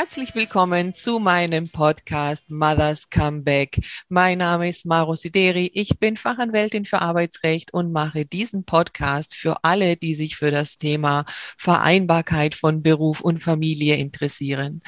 [0.00, 3.80] Herzlich willkommen zu meinem Podcast Mothers Comeback.
[4.08, 5.72] Mein Name ist Maro Sideri.
[5.74, 10.76] Ich bin Fachanwältin für Arbeitsrecht und mache diesen Podcast für alle, die sich für das
[10.76, 11.24] Thema
[11.56, 14.82] Vereinbarkeit von Beruf und Familie interessieren.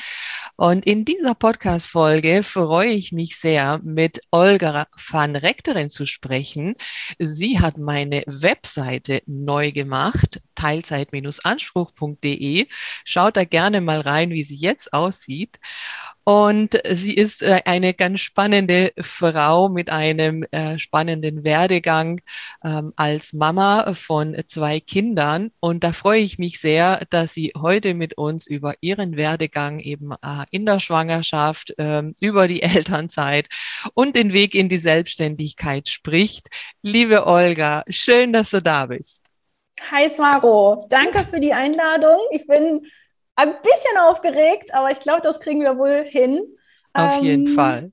[0.55, 6.77] Und in dieser Podcast-Folge freue ich mich sehr, mit Olga van Rechterin zu sprechen.
[7.19, 12.67] Sie hat meine Webseite neu gemacht, teilzeit-anspruch.de.
[13.05, 15.59] Schaut da gerne mal rein, wie sie jetzt aussieht.
[16.23, 22.21] Und sie ist äh, eine ganz spannende Frau mit einem äh, spannenden Werdegang
[22.63, 25.51] ähm, als Mama von zwei Kindern.
[25.61, 30.13] Und da freue ich mich sehr, dass sie heute mit uns über ihren Werdegang eben
[30.13, 33.49] äh, in der Schwangerschaft, ähm, über die Elternzeit
[33.95, 36.49] und den Weg in die Selbstständigkeit spricht.
[36.83, 39.30] Liebe Olga, schön, dass du da bist.
[39.91, 42.19] Hi Smaro, danke für die Einladung.
[42.33, 42.87] Ich bin
[43.35, 46.41] ein bisschen aufgeregt, aber ich glaube, das kriegen wir wohl hin.
[46.93, 47.93] Auf ähm, jeden Fall.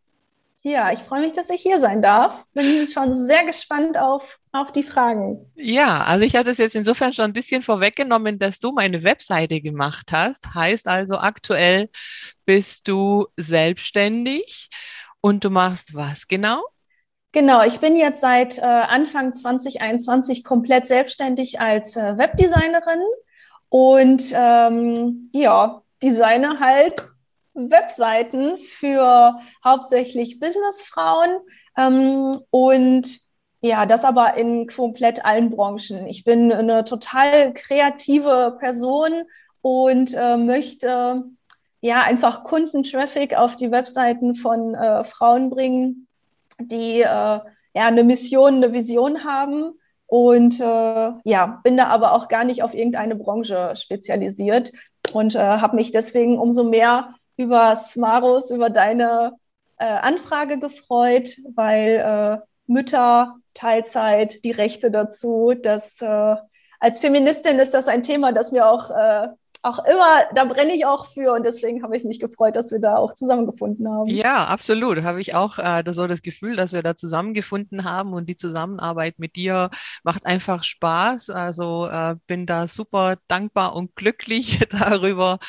[0.62, 2.44] Ja, ich freue mich, dass ich hier sein darf.
[2.54, 5.50] Bin schon sehr gespannt auf, auf die Fragen.
[5.56, 9.62] Ja, also ich hatte es jetzt insofern schon ein bisschen vorweggenommen, dass du meine Webseite
[9.62, 10.54] gemacht hast.
[10.54, 11.90] Heißt also, aktuell
[12.46, 14.70] bist du selbstständig
[15.22, 16.62] und du machst was genau?
[17.34, 23.02] Genau, ich bin jetzt seit äh, Anfang 2021 komplett selbstständig als äh, Webdesignerin
[23.70, 27.10] und ähm, ja, designe halt
[27.54, 31.38] Webseiten für hauptsächlich Businessfrauen
[31.78, 33.20] ähm, und
[33.62, 36.08] ja, das aber in komplett allen Branchen.
[36.08, 39.24] Ich bin eine total kreative Person
[39.62, 41.24] und äh, möchte
[41.82, 46.07] ja einfach Kundentraffic auf die Webseiten von äh, Frauen bringen,
[46.60, 49.74] die äh, ja eine Mission, eine Vision haben
[50.08, 54.72] und äh, ja, bin da aber auch gar nicht auf irgendeine Branche spezialisiert
[55.14, 59.34] und äh, habe mich deswegen umso mehr über Smarus, über deine
[59.78, 66.36] äh, Anfrage gefreut, weil äh, Mütter, Teilzeit, die Rechte dazu, das äh,
[66.80, 69.30] als Feministin ist das ein Thema, das mir auch äh,
[69.68, 72.80] auch immer, da brenne ich auch für und deswegen habe ich mich gefreut, dass wir
[72.80, 74.08] da auch zusammengefunden haben.
[74.08, 75.04] Ja, absolut.
[75.04, 79.20] Habe ich auch äh, so das Gefühl, dass wir da zusammengefunden haben und die Zusammenarbeit
[79.20, 79.70] mit dir
[80.04, 81.30] macht einfach Spaß.
[81.30, 85.40] Also äh, bin da super dankbar und glücklich darüber,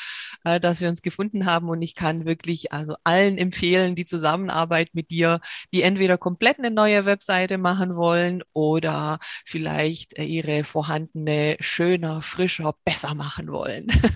[0.45, 4.91] äh, dass wir uns gefunden haben und ich kann wirklich also allen empfehlen, die Zusammenarbeit
[4.93, 5.41] mit dir,
[5.73, 12.75] die entweder komplett eine neue Webseite machen wollen oder vielleicht äh, ihre vorhandene schöner, frischer,
[12.85, 13.87] besser machen wollen.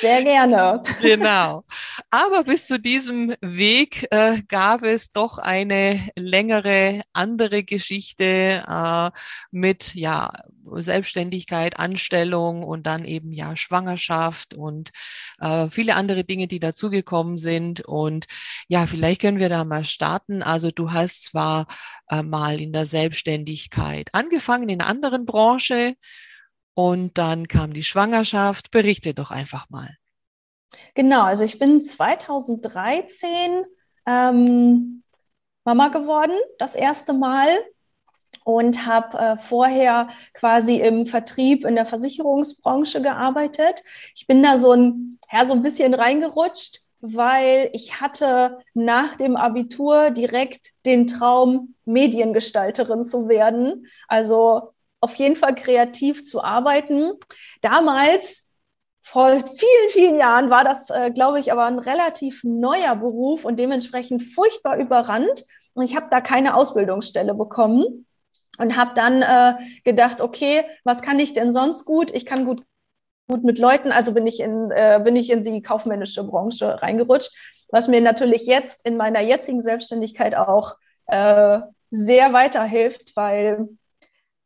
[0.00, 0.82] Sehr gerne.
[1.00, 1.64] genau.
[2.10, 9.10] Aber bis zu diesem Weg äh, gab es doch eine längere andere Geschichte äh,
[9.50, 10.30] mit ja
[10.74, 14.90] Selbstständigkeit, Anstellung und dann eben ja Schwangerschaft und
[15.40, 17.80] äh, viele andere Dinge, die dazugekommen sind.
[17.80, 18.26] Und
[18.68, 20.42] ja, vielleicht können wir da mal starten.
[20.42, 21.66] Also du hast zwar
[22.08, 25.94] äh, mal in der Selbstständigkeit angefangen in einer anderen Branche,
[26.78, 28.70] und dann kam die Schwangerschaft.
[28.70, 29.96] Berichte doch einfach mal.
[30.94, 33.64] Genau, also ich bin 2013
[34.06, 35.02] ähm,
[35.64, 37.48] Mama geworden, das erste Mal
[38.44, 43.82] und habe äh, vorher quasi im Vertrieb in der Versicherungsbranche gearbeitet.
[44.14, 49.34] Ich bin da so ein, ja, so ein bisschen reingerutscht, weil ich hatte nach dem
[49.34, 53.88] Abitur direkt den Traum, Mediengestalterin zu werden.
[54.06, 57.12] Also auf jeden Fall kreativ zu arbeiten.
[57.60, 58.52] Damals,
[59.02, 63.58] vor vielen, vielen Jahren, war das, äh, glaube ich, aber ein relativ neuer Beruf und
[63.58, 65.44] dementsprechend furchtbar überrannt.
[65.74, 68.06] Und ich habe da keine Ausbildungsstelle bekommen
[68.58, 69.54] und habe dann äh,
[69.84, 72.10] gedacht, okay, was kann ich denn sonst gut?
[72.12, 72.62] Ich kann gut
[73.28, 77.36] gut mit Leuten, also bin ich in äh, bin ich in die kaufmännische Branche reingerutscht,
[77.70, 80.76] was mir natürlich jetzt in meiner jetzigen Selbstständigkeit auch
[81.06, 81.60] äh,
[81.90, 83.68] sehr weiterhilft, weil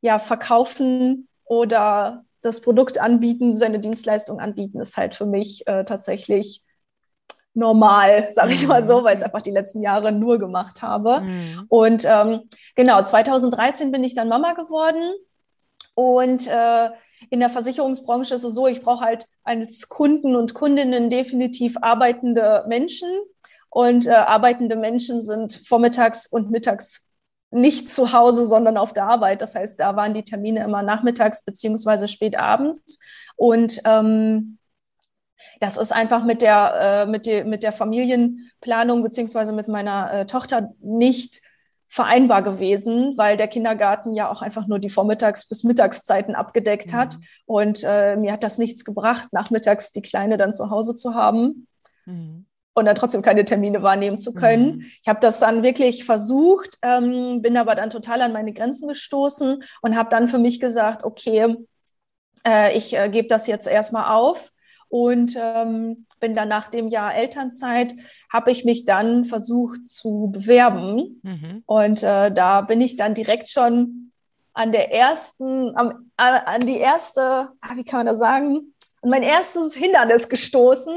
[0.02, 6.62] ja, verkaufen oder das Produkt anbieten, seine Dienstleistung anbieten, ist halt für mich äh, tatsächlich
[7.54, 9.04] normal, sage ich mal so, mhm.
[9.04, 11.20] weil ich es einfach die letzten Jahre nur gemacht habe.
[11.20, 11.64] Mhm.
[11.68, 15.14] Und ähm, genau, 2013 bin ich dann Mama geworden
[15.94, 16.90] und äh,
[17.30, 22.64] in der Versicherungsbranche ist es so, ich brauche halt als Kunden und Kundinnen definitiv arbeitende
[22.66, 23.08] Menschen.
[23.68, 27.08] Und äh, arbeitende Menschen sind vormittags und mittags
[27.52, 29.42] nicht zu Hause, sondern auf der Arbeit.
[29.42, 32.98] Das heißt, da waren die Termine immer nachmittags beziehungsweise spät abends.
[33.36, 34.58] Und ähm,
[35.60, 40.26] das ist einfach mit der, äh, mit, die, mit der Familienplanung beziehungsweise mit meiner äh,
[40.26, 41.40] Tochter nicht
[41.88, 46.96] vereinbar gewesen, weil der Kindergarten ja auch einfach nur die Vormittags- bis Mittagszeiten abgedeckt mhm.
[46.96, 47.18] hat.
[47.44, 51.66] Und äh, mir hat das nichts gebracht, nachmittags die Kleine dann zu Hause zu haben.
[52.06, 52.46] mhm.
[52.74, 54.76] Und dann trotzdem keine Termine wahrnehmen zu können.
[54.76, 54.84] Mhm.
[55.02, 59.62] Ich habe das dann wirklich versucht, ähm, bin aber dann total an meine Grenzen gestoßen
[59.82, 61.56] und habe dann für mich gesagt, okay,
[62.46, 64.52] äh, ich äh, gebe das jetzt erstmal auf
[64.88, 67.94] und ähm, bin dann nach dem Jahr Elternzeit,
[68.32, 71.20] habe ich mich dann versucht zu bewerben.
[71.22, 71.62] Mhm.
[71.66, 74.12] Und äh, da bin ich dann direkt schon
[74.54, 79.22] an der ersten, am, an die erste, ah, wie kann man das sagen, an mein
[79.22, 80.94] erstes Hindernis gestoßen.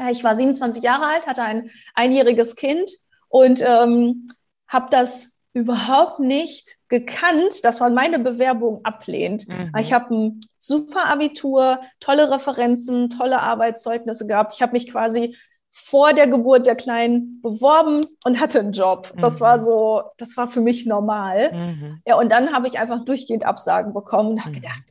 [0.00, 2.90] Äh, ich war 27 Jahre alt, hatte ein einjähriges Kind
[3.28, 4.26] und ähm,
[4.66, 9.48] habe das überhaupt nicht gekannt, dass man meine Bewerbung ablehnt.
[9.48, 9.72] Mhm.
[9.78, 14.52] Ich habe ein super Abitur, tolle Referenzen, tolle Arbeitszeugnisse gehabt.
[14.54, 15.36] Ich habe mich quasi
[15.72, 19.12] vor der Geburt der Kleinen beworben und hatte einen Job.
[19.20, 19.40] Das mhm.
[19.40, 21.52] war so, das war für mich normal.
[21.52, 22.02] Mhm.
[22.06, 24.54] Ja, und dann habe ich einfach durchgehend Absagen bekommen und habe mhm.
[24.54, 24.82] gedacht,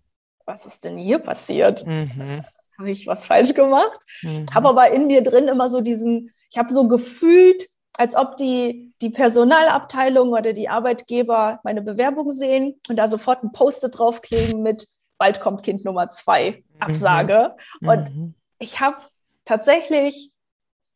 [0.45, 1.85] was ist denn hier passiert?
[2.79, 3.99] Habe ich was falsch gemacht?
[4.21, 4.45] Mhm.
[4.53, 8.93] Habe aber in mir drin immer so diesen, ich habe so gefühlt, als ob die,
[9.01, 14.87] die Personalabteilung oder die Arbeitgeber meine Bewerbung sehen und da sofort ein Post-it draufkleben mit
[15.17, 16.81] bald kommt Kind Nummer zwei, mhm.
[16.81, 17.55] Absage.
[17.81, 17.89] Mhm.
[17.89, 18.33] Und mhm.
[18.57, 18.97] ich habe
[19.45, 20.31] tatsächlich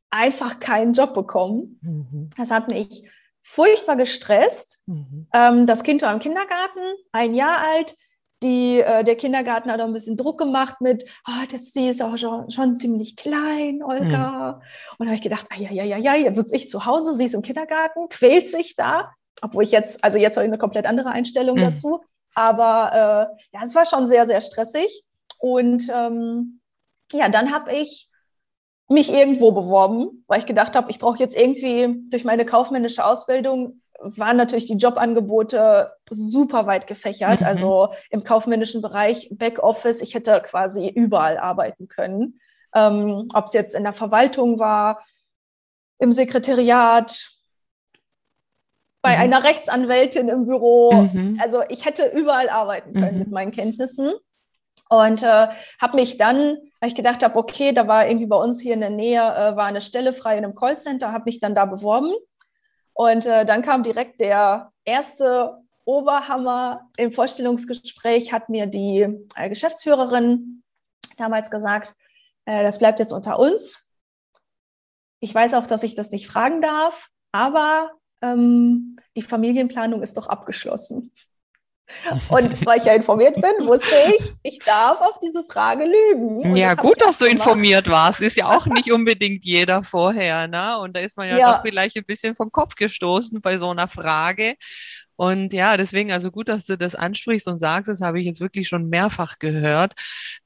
[0.09, 1.79] einfach keinen Job bekommen.
[1.81, 2.29] Mhm.
[2.37, 3.03] Das hat mich
[3.41, 4.81] furchtbar gestresst.
[4.85, 5.27] Mhm.
[5.33, 6.79] Ähm, das Kind war im Kindergarten,
[7.11, 7.95] ein Jahr alt
[8.43, 12.01] die, äh, der Kindergarten hat auch ein bisschen Druck gemacht mit, oh, das, die ist
[12.01, 14.61] auch schon, schon ziemlich klein, Olga.
[14.61, 14.95] Mhm.
[14.97, 17.25] Und da habe ich gedacht, ja, ja, ja, ja, jetzt sitze ich zu Hause, sie
[17.25, 19.11] ist im Kindergarten, quält sich da,
[19.41, 21.61] obwohl ich jetzt, also jetzt habe ich eine komplett andere Einstellung mhm.
[21.61, 22.01] dazu.
[22.35, 22.91] Aber
[23.31, 25.03] äh, ja, es war schon sehr, sehr stressig.
[25.37, 26.59] Und ähm,
[27.11, 28.09] ja, dann habe ich
[28.89, 33.81] mich irgendwo beworben, weil ich gedacht habe, ich brauche jetzt irgendwie durch meine kaufmännische Ausbildung
[34.03, 37.41] waren natürlich die Jobangebote super weit gefächert.
[37.41, 37.47] Mhm.
[37.47, 42.39] Also im kaufmännischen Bereich, Backoffice, ich hätte quasi überall arbeiten können.
[42.75, 45.03] Ähm, Ob es jetzt in der Verwaltung war,
[45.99, 47.33] im Sekretariat,
[49.01, 49.21] bei mhm.
[49.21, 50.93] einer Rechtsanwältin im Büro.
[50.93, 51.37] Mhm.
[51.41, 53.19] Also ich hätte überall arbeiten können mhm.
[53.19, 54.13] mit meinen Kenntnissen.
[54.89, 55.47] Und äh,
[55.81, 58.81] habe mich dann, weil ich gedacht habe, okay, da war irgendwie bei uns hier in
[58.81, 62.13] der Nähe, äh, war eine Stelle frei in einem Callcenter, habe mich dann da beworben
[62.93, 70.63] und äh, dann kam direkt der erste Oberhammer im Vorstellungsgespräch, hat mir die äh, Geschäftsführerin
[71.17, 71.95] damals gesagt,
[72.45, 73.91] äh, das bleibt jetzt unter uns.
[75.19, 77.91] Ich weiß auch, dass ich das nicht fragen darf, aber
[78.21, 81.11] ähm, die Familienplanung ist doch abgeschlossen.
[82.29, 86.41] Und weil ich ja informiert bin, wusste ich, ich darf auf diese Frage lügen.
[86.41, 87.39] Und ja, das gut, dass du gemacht.
[87.39, 88.21] informiert warst.
[88.21, 90.47] Ist ja auch nicht unbedingt jeder vorher.
[90.47, 90.77] Ne?
[90.79, 91.53] Und da ist man ja, ja.
[91.53, 94.55] doch vielleicht ein bisschen vom Kopf gestoßen bei so einer Frage.
[95.15, 98.41] Und ja, deswegen also gut, dass du das ansprichst und sagst, das habe ich jetzt
[98.41, 99.93] wirklich schon mehrfach gehört,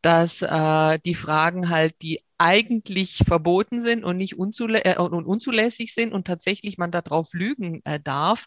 [0.02, 5.94] dass äh, die Fragen halt die eigentlich verboten sind und nicht unzulä äh, und unzulässig
[5.94, 8.46] sind und tatsächlich man darauf lügen äh, darf,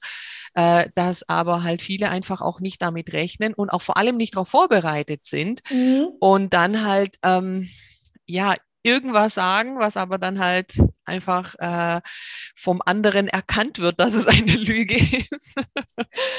[0.55, 4.34] äh, dass aber halt viele einfach auch nicht damit rechnen und auch vor allem nicht
[4.34, 6.06] darauf vorbereitet sind mhm.
[6.20, 7.69] und dann halt ähm,
[8.26, 10.75] ja irgendwas sagen, was aber dann halt
[11.05, 12.00] einfach äh,
[12.56, 15.56] vom anderen erkannt wird, dass es eine Lüge ist.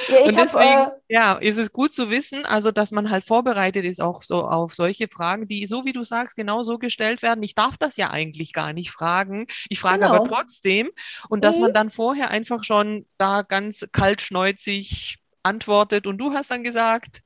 [0.08, 3.26] Ja, und deswegen, hab, äh, ja, ist es gut zu wissen, also dass man halt
[3.26, 7.22] vorbereitet ist auch so auf solche Fragen, die so wie du sagst genau so gestellt
[7.22, 7.44] werden.
[7.44, 9.48] Ich darf das ja eigentlich gar nicht fragen.
[9.70, 10.16] Ich frage genau.
[10.16, 10.90] aber trotzdem
[11.30, 11.64] und dass mhm.
[11.64, 17.22] man dann vorher einfach schon da ganz kaltschneuzig antwortet und du hast dann gesagt.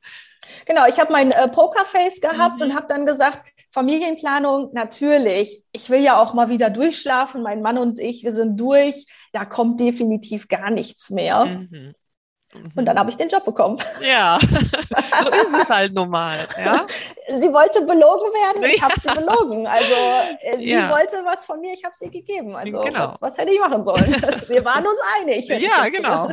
[0.66, 2.68] Genau, ich habe mein äh, Pokerface gehabt mhm.
[2.68, 5.62] und habe dann gesagt, Familienplanung, natürlich.
[5.74, 7.44] Ich will ja auch mal wieder durchschlafen.
[7.44, 9.05] Mein Mann und ich, wir sind durch.
[9.34, 11.44] Da kommt definitiv gar nichts mehr.
[11.46, 11.94] Mhm.
[12.74, 13.77] Und dann habe ich den Job bekommen.
[14.01, 16.38] Ja, so ist es halt normal.
[16.58, 16.88] Ja?
[17.27, 19.65] Sie wollte belogen werden, ich habe sie belogen.
[19.65, 19.94] Also
[20.41, 20.91] äh, sie ja.
[20.91, 22.55] wollte was von mir, ich habe sie gegeben.
[22.55, 23.00] Also genau.
[23.00, 24.05] was, was, hätte ich machen sollen?
[24.48, 25.48] wir waren uns einig.
[25.48, 26.29] Ja, genau.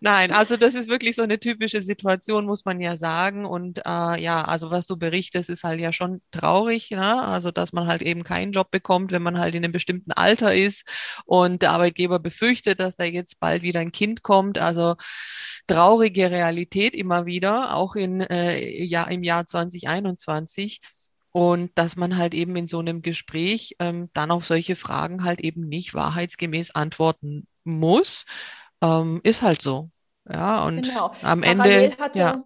[0.00, 3.44] Nein, also das ist wirklich so eine typische Situation, muss man ja sagen.
[3.44, 6.90] Und äh, ja, also was du berichtest, ist halt ja schon traurig.
[6.90, 7.22] Ne?
[7.22, 10.54] Also dass man halt eben keinen Job bekommt, wenn man halt in einem bestimmten Alter
[10.54, 10.88] ist
[11.26, 14.58] und der Arbeitgeber befürchtet, dass da jetzt bald wieder ein Kind kommt.
[14.58, 14.94] Also
[15.66, 20.13] traurige Realität immer wieder, auch in, äh, ja, im Jahr 2021.
[21.32, 25.40] Und dass man halt eben in so einem Gespräch ähm, dann auf solche Fragen halt
[25.40, 28.24] eben nicht wahrheitsgemäß antworten muss,
[28.80, 29.90] ähm, ist halt so.
[30.30, 31.12] Ja, und genau.
[31.22, 31.98] am Parallel Ende.
[31.98, 32.44] Hatte, ja.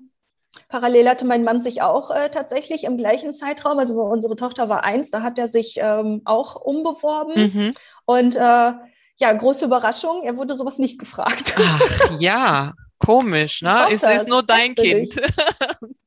[0.68, 4.84] Parallel hatte mein Mann sich auch äh, tatsächlich im gleichen Zeitraum, also unsere Tochter war
[4.84, 7.52] eins, da hat er sich ähm, auch umbeworben.
[7.52, 7.74] Mhm.
[8.06, 11.54] Und äh, ja, große Überraschung, er wurde sowas nicht gefragt.
[11.58, 13.86] Ach ja, Komisch, ne?
[13.90, 15.16] Es ist nur dein Kind.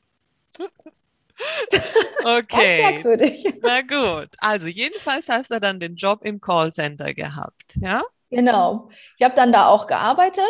[2.24, 2.82] Okay.
[2.82, 3.54] Ganz merkwürdig.
[3.64, 4.30] Na gut.
[4.38, 8.04] Also jedenfalls hast du dann den Job im Callcenter gehabt, ja?
[8.30, 8.90] Genau.
[9.18, 10.44] Ich habe dann da auch gearbeitet.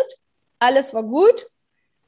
[0.60, 1.46] Alles war gut.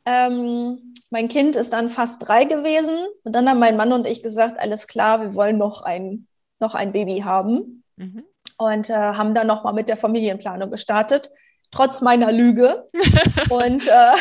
[0.05, 3.05] Ähm, mein Kind ist dann fast drei gewesen.
[3.23, 6.27] Und dann haben mein Mann und ich gesagt, alles klar, wir wollen noch ein,
[6.59, 7.83] noch ein Baby haben.
[7.95, 8.25] Mhm.
[8.57, 11.29] Und äh, haben dann nochmal mit der Familienplanung gestartet,
[11.71, 12.89] trotz meiner Lüge.
[13.49, 14.13] und, äh,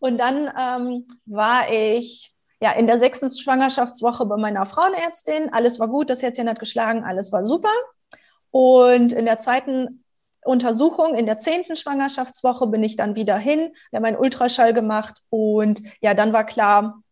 [0.00, 5.52] und dann ähm, war ich ja, in der sechsten Schwangerschaftswoche bei meiner Frauenärztin.
[5.52, 7.72] Alles war gut, das Herzchen hat geschlagen, alles war super.
[8.50, 10.04] Und in der zweiten
[10.44, 13.72] Untersuchung, in der zehnten Schwangerschaftswoche, bin ich dann wieder hin.
[13.90, 17.02] Wir haben einen Ultraschall gemacht und ja, dann war klar,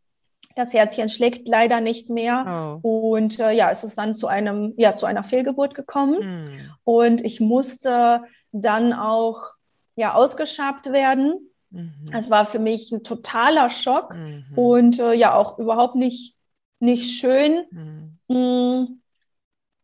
[0.55, 2.81] das Herzchen schlägt leider nicht mehr.
[2.83, 3.12] Oh.
[3.12, 6.47] Und äh, ja, es ist dann zu einem, ja, zu einer Fehlgeburt gekommen.
[6.47, 6.71] Mm.
[6.85, 9.52] Und ich musste dann auch
[9.95, 11.48] ja, ausgeschabt werden.
[11.71, 12.07] Mhm.
[12.11, 14.47] Das war für mich ein totaler Schock mhm.
[14.57, 16.37] und äh, ja auch überhaupt nicht,
[16.81, 18.19] nicht schön, mhm.
[18.29, 19.01] mh, mm,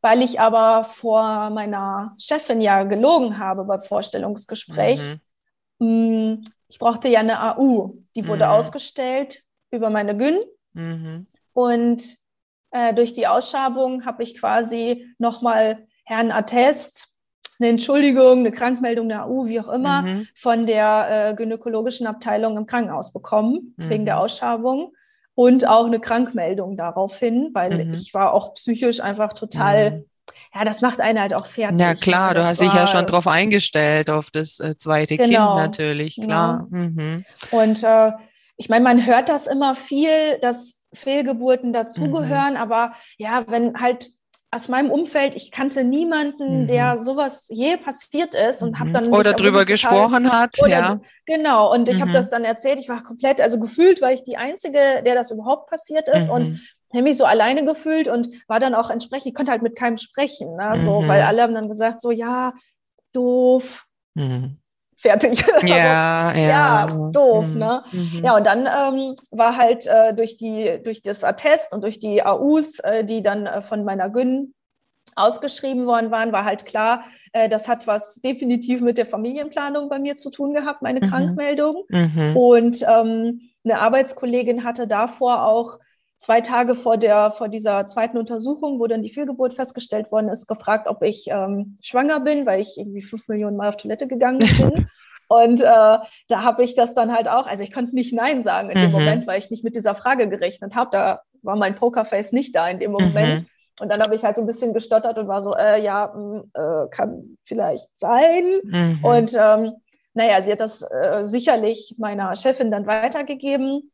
[0.01, 5.01] weil ich aber vor meiner Chefin ja gelogen habe beim Vorstellungsgespräch.
[5.79, 6.33] Mh, mhm.
[6.33, 8.51] mm, ich brauchte ja eine AU, die wurde mhm.
[8.51, 10.39] ausgestellt über meine Gyn
[10.73, 11.27] mhm.
[11.53, 12.03] und
[12.71, 17.14] äh, durch die Ausschabung habe ich quasi nochmal Herrn Attest
[17.59, 20.29] eine Entschuldigung, eine Krankmeldung, eine AU, wie auch immer, mhm.
[20.35, 23.89] von der äh, gynäkologischen Abteilung im Krankenhaus bekommen, mhm.
[23.89, 24.93] wegen der Ausschabung.
[25.37, 27.95] Und auch eine Krankmeldung daraufhin, weil mhm.
[27.95, 30.05] ich war auch psychisch einfach total, mhm.
[30.55, 31.81] ja, das macht einen halt auch fertig.
[31.81, 35.57] Ja, klar, also du hast dich ja schon drauf eingestellt, auf das äh, zweite genau,
[35.57, 36.69] Kind natürlich, klar.
[36.71, 36.85] Genau.
[36.85, 37.25] Mhm.
[37.51, 38.13] Und äh,
[38.57, 42.61] ich meine, man hört das immer viel, dass Fehlgeburten dazugehören, mhm.
[42.61, 44.07] aber ja, wenn halt
[44.55, 46.67] aus meinem Umfeld, ich kannte niemanden, mhm.
[46.69, 48.95] der sowas je passiert ist und habe mhm.
[48.95, 51.01] dann oder drüber gesprochen hat, oder, ja.
[51.27, 52.03] Genau, und ich mhm.
[52.03, 55.31] habe das dann erzählt, ich war komplett, also gefühlt war ich die einzige, der das
[55.31, 56.61] überhaupt passiert ist und mhm.
[56.93, 59.99] habe mich so alleine gefühlt und war dann auch entsprechend, ich konnte halt mit keinem
[59.99, 60.81] sprechen, ne?
[60.81, 61.29] so, weil mhm.
[61.29, 62.53] alle haben dann gesagt so, ja,
[63.13, 63.87] doof.
[65.05, 65.45] Fertig.
[65.67, 66.49] Ja, also, ja.
[66.49, 67.59] ja, doof, mhm.
[67.59, 67.85] ne?
[67.93, 68.25] Mhm.
[68.25, 72.25] Ja, und dann ähm, war halt äh, durch, die, durch das Attest und durch die
[72.25, 74.55] AUs, äh, die dann äh, von meiner Gyn
[75.15, 79.99] ausgeschrieben worden waren, war halt klar, äh, das hat was definitiv mit der Familienplanung bei
[79.99, 81.11] mir zu tun gehabt, meine mhm.
[81.11, 81.85] Krankmeldung.
[81.91, 82.35] Mhm.
[82.35, 85.81] Und ähm, eine Arbeitskollegin hatte davor auch
[86.17, 90.47] zwei Tage vor, der, vor dieser zweiten Untersuchung, wo dann die Fehlgeburt festgestellt worden ist,
[90.47, 94.39] gefragt, ob ich ähm, schwanger bin, weil ich irgendwie fünf Millionen Mal auf Toilette gegangen
[94.59, 94.87] bin.
[95.29, 98.71] Und äh, da habe ich das dann halt auch, also ich konnte nicht Nein sagen
[98.71, 98.93] in dem mhm.
[98.93, 100.91] Moment, weil ich nicht mit dieser Frage gerechnet habe.
[100.93, 103.43] Da war mein Pokerface nicht da in dem Moment.
[103.43, 103.47] Mhm.
[103.81, 106.21] Und dann habe ich halt so ein bisschen gestottert und war so, äh, ja, mh,
[106.21, 108.45] mm, äh, kann vielleicht sein.
[108.63, 108.99] Mhm.
[109.03, 109.73] Und ähm,
[110.15, 113.91] naja, sie hat das äh, sicherlich meiner Chefin dann weitergegeben.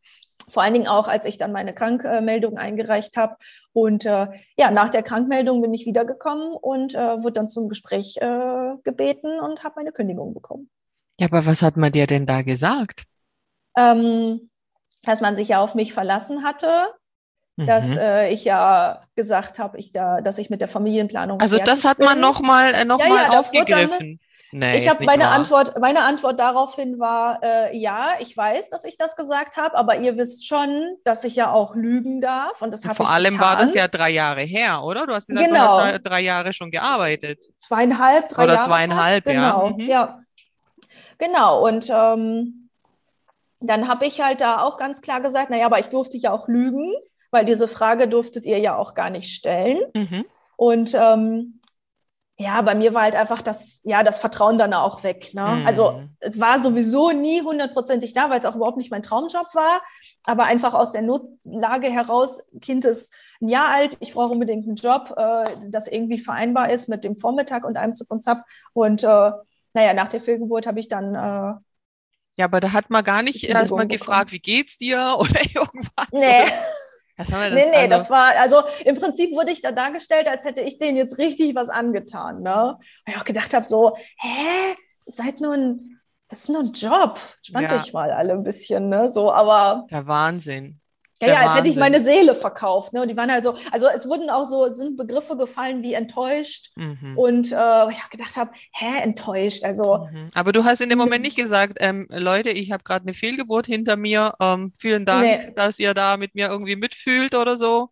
[0.49, 3.37] Vor allen Dingen auch, als ich dann meine Krankmeldung eingereicht habe.
[3.73, 8.16] Und äh, ja, nach der Krankmeldung bin ich wiedergekommen und äh, wurde dann zum Gespräch
[8.16, 10.70] äh, gebeten und habe meine Kündigung bekommen.
[11.18, 13.04] Ja, aber was hat man dir denn da gesagt?
[13.76, 14.50] Ähm,
[15.02, 16.70] dass man sich ja auf mich verlassen hatte,
[17.56, 17.66] mhm.
[17.66, 21.40] dass äh, ich ja gesagt habe, ich da, dass ich mit der Familienplanung.
[21.40, 24.20] Also das hat man nochmal äh, noch ja, ja, aufgegriffen.
[24.52, 25.33] Nee, ich habe meine wahr.
[25.33, 29.99] Antwort, meine Antwort daraufhin war, äh, ja, ich weiß, dass ich das gesagt habe, aber
[29.99, 32.61] ihr wisst schon, dass ich ja auch lügen darf.
[32.61, 33.47] Und das habe Vor allem getan.
[33.47, 35.07] war das ja drei Jahre her, oder?
[35.07, 35.78] Du hast gesagt, genau.
[35.78, 37.45] du hast da drei Jahre schon gearbeitet.
[37.59, 38.66] Zweieinhalb, drei oder Jahre.
[38.66, 39.37] Oder zweieinhalb, fast.
[39.37, 39.50] ja.
[39.52, 39.88] Genau, mhm.
[39.88, 40.19] ja.
[41.19, 41.66] Genau.
[41.66, 42.71] Und ähm,
[43.61, 46.49] dann habe ich halt da auch ganz klar gesagt, naja, aber ich durfte ja auch
[46.49, 46.92] lügen,
[47.30, 49.78] weil diese Frage durftet ihr ja auch gar nicht stellen.
[49.95, 50.25] Mhm.
[50.57, 51.59] Und ähm,
[52.40, 55.35] ja, bei mir war halt einfach das, ja, das Vertrauen dann auch weg.
[55.35, 55.42] Ne?
[55.42, 55.66] Mhm.
[55.66, 59.82] Also es war sowieso nie hundertprozentig da, weil es auch überhaupt nicht mein Traumjob war.
[60.25, 64.76] Aber einfach aus der Notlage heraus, Kind ist ein Jahr alt, ich brauche unbedingt einen
[64.76, 68.47] Job, äh, das irgendwie vereinbar ist mit dem Vormittag und einem Zip und Zap.
[68.73, 69.32] Und äh,
[69.75, 71.61] naja, nach der Fehlgeburt habe ich dann äh,
[72.38, 76.06] ja, aber da hat man gar nicht erstmal gefragt, wie geht's dir oder irgendwas.
[76.11, 76.50] Nee.
[77.20, 79.72] Das haben wir das, nee, nee, also das war, also im Prinzip wurde ich da
[79.72, 82.40] dargestellt, als hätte ich denen jetzt richtig was angetan.
[82.40, 82.78] Ne?
[83.04, 84.74] Weil ich auch gedacht habe, so, hä,
[85.04, 87.20] seid nur ein, das ist nur ein Job.
[87.42, 87.76] Spannt ja.
[87.76, 89.10] euch mal alle ein bisschen, ne?
[89.10, 89.86] So, aber.
[89.90, 90.80] Der Wahnsinn.
[91.20, 91.56] Ja, ja, als Wahnsinn.
[91.56, 92.92] hätte ich meine Seele verkauft.
[92.92, 93.02] Ne?
[93.02, 96.70] Und die waren halt so, also es wurden auch so, sind Begriffe gefallen wie enttäuscht.
[96.76, 97.16] Mhm.
[97.16, 99.64] Und äh, ich gedacht habe, hä, enttäuscht.
[99.64, 100.08] Also.
[100.10, 100.28] Mhm.
[100.34, 103.66] Aber du hast in dem Moment nicht gesagt, ähm, Leute, ich habe gerade eine Fehlgeburt
[103.66, 104.34] hinter mir.
[104.40, 105.52] Ähm, vielen Dank, nee.
[105.54, 107.90] dass ihr da mit mir irgendwie mitfühlt oder so.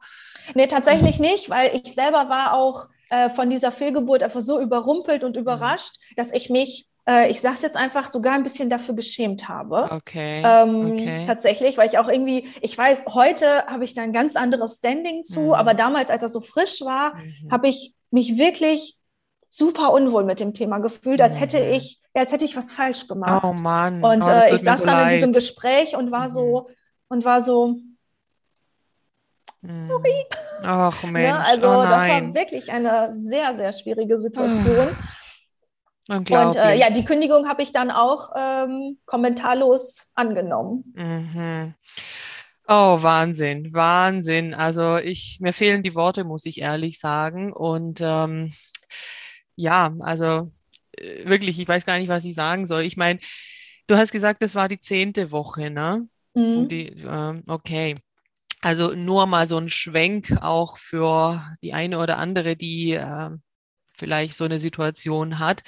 [0.55, 5.25] Nee, tatsächlich nicht, weil ich selber war auch äh, von dieser Fehlgeburt einfach so überrumpelt
[5.25, 6.15] und überrascht, mhm.
[6.17, 9.89] dass ich mich äh, ich sage es jetzt einfach, sogar ein bisschen dafür geschämt habe.
[9.91, 10.43] Okay.
[10.45, 11.25] Ähm, okay.
[11.27, 15.25] Tatsächlich, weil ich auch irgendwie, ich weiß, heute habe ich da ein ganz anderes Standing
[15.25, 15.53] zu, Mhm.
[15.55, 17.51] aber damals, als das so frisch war, Mhm.
[17.51, 18.97] habe ich mich wirklich
[19.49, 21.73] super unwohl mit dem Thema gefühlt, als hätte Mhm.
[21.73, 23.43] ich, ja, als hätte ich was falsch gemacht.
[23.45, 24.03] Oh Mann.
[24.05, 25.15] Und oh, äh, ich saß so dann in leid.
[25.17, 26.33] diesem Gespräch und war Mhm.
[26.33, 26.69] so
[27.09, 27.77] und war so,
[29.61, 29.81] Mhm.
[30.63, 31.15] Ach Mensch.
[31.15, 31.45] ne?
[31.45, 34.89] also oh das war wirklich eine sehr, sehr schwierige Situation.
[36.09, 40.93] Und äh, ja, die Kündigung habe ich dann auch ähm, kommentarlos angenommen.
[40.97, 41.75] Mhm.
[42.67, 44.55] Oh, Wahnsinn, Wahnsinn.
[44.55, 47.53] Also ich, mir fehlen die Worte, muss ich ehrlich sagen.
[47.53, 48.53] Und ähm,
[49.55, 50.51] ja, also
[50.99, 52.83] äh, wirklich, ich weiß gar nicht, was ich sagen soll.
[52.83, 53.21] Ich meine,
[53.87, 56.09] du hast gesagt, das war die zehnte Woche, ne?
[56.35, 56.69] Mhm.
[56.69, 57.97] Die, ähm, okay.
[58.61, 63.43] Also nur mal so ein Schwenk auch für die eine oder andere, die ähm,
[63.99, 65.63] vielleicht so eine Situation hat.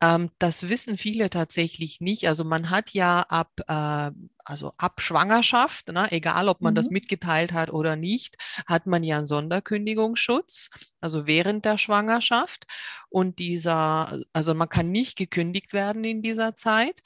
[0.00, 2.28] Ähm, das wissen viele tatsächlich nicht.
[2.28, 4.10] Also man hat ja ab, äh,
[4.44, 6.90] also ab Schwangerschaft, ne, egal ob man das Mhm.
[6.90, 8.36] mitgeteilt hat oder nicht,
[8.66, 12.66] hat man ja einen Sonderkündigungsschutz, also während der Schwangerschaft.
[13.08, 17.00] Und dieser, also man kann nicht gekündigt werden in dieser Zeit.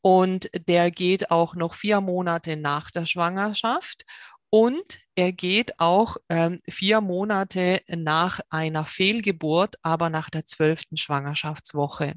[0.00, 4.04] Und der geht auch noch vier Monate nach der Schwangerschaft.
[4.50, 12.14] Und er geht auch ähm, vier Monate nach einer Fehlgeburt, aber nach der zwölften Schwangerschaftswoche.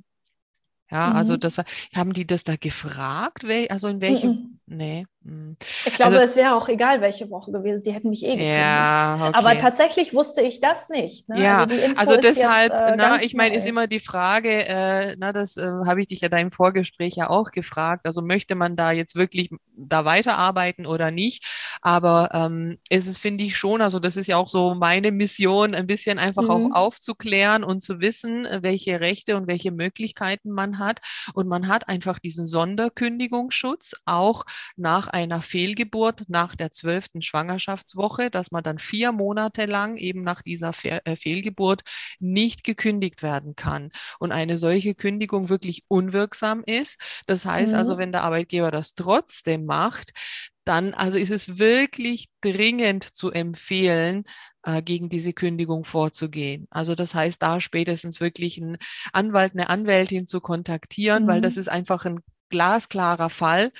[0.92, 1.40] Ja, also Mhm.
[1.40, 1.58] das
[1.94, 4.32] haben die das da gefragt, also in welchem?
[4.32, 4.60] Mhm.
[4.66, 5.06] Nee.
[5.26, 5.58] Hm.
[5.86, 7.84] Ich glaube, Also- es wäre auch egal, welche Woche gewesen.
[7.84, 8.52] Die hätten mich eh gekündigt.
[8.56, 9.58] Ja, Aber okay.
[9.60, 11.28] tatsächlich wusste ich das nicht.
[11.28, 11.42] Ne?
[11.44, 15.16] Ja, Info Also ist jetzt, deshalb, äh, na, ich meine, ist immer die Frage, äh,
[15.20, 18.06] na, das äh, habe ich dich ja da im Vorgespräch ja auch gefragt.
[18.06, 21.46] Also möchte man da jetzt wirklich da weiterarbeiten oder nicht?
[21.82, 25.76] Aber ähm, es ist, finde ich schon, also das ist ja auch so meine Mission,
[25.76, 26.50] ein bisschen einfach Mhm.
[26.50, 31.00] auch aufzuklären und zu wissen, welche Rechte und welche Möglichkeiten man hat.
[31.34, 34.46] Und man hat einfach diesen Sonderkündigungsschutz auch
[34.78, 40.42] nach einer Fehlgeburt, nach der zwölften Schwangerschaftswoche, dass man dann vier Monate lang eben nach
[40.42, 41.82] dieser Fe äh, Fehlgeburt
[42.20, 47.00] nicht gekündigt werden kann und eine solche Kündigung wirklich unwirksam ist.
[47.26, 48.00] Das heißt also, Mhm.
[48.00, 50.12] wenn der Arbeitgeber das trotzdem macht,
[50.66, 54.24] dann also ist es wirklich dringend zu empfehlen,
[54.64, 56.68] äh, gegen diese Kündigung vorzugehen.
[56.70, 58.78] Also das heißt, da spätestens wirklich einen
[59.14, 61.58] Anwalt, eine Anwältin zu kontaktieren, weil das Mhm.
[61.58, 62.20] ist einfach ein
[62.50, 63.72] glasklarer Fall,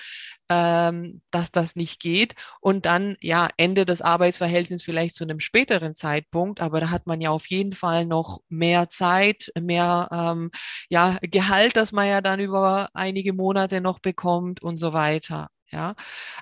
[0.50, 2.36] ähm, dass das nicht geht.
[2.60, 7.22] Und dann, ja, Ende des Arbeitsverhältnisses vielleicht zu einem späteren Zeitpunkt, aber da hat man
[7.22, 10.52] ja auf jeden Fall noch mehr Zeit, mehr ähm,
[10.90, 15.50] ja, Gehalt, das man ja dann über einige Monate noch bekommt und so weiter.
[15.72, 15.96] Ja,